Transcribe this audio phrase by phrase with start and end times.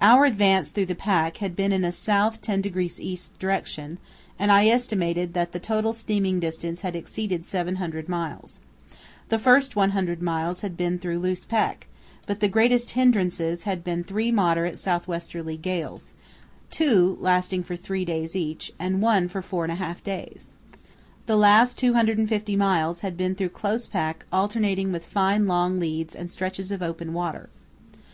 [0.00, 2.06] Our advance through the pack had been in a S.
[2.06, 3.18] 10° E.
[3.38, 3.98] direction,
[4.38, 8.60] and I estimated that the total steaming distance had exceeded 700 miles.
[9.28, 11.88] The first 100 miles had been through loose pack,
[12.24, 16.14] but the greatest hindrances had been three moderate south westerly gales,
[16.70, 20.48] two lasting for three days each and one for four and a half days.
[21.26, 26.30] The last 250 miles had been through close pack alternating with fine long leads and
[26.30, 27.50] stretches of open water.